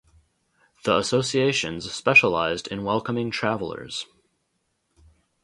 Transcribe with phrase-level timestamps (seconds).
[0.83, 4.07] The associations specialised in welcoming travellers.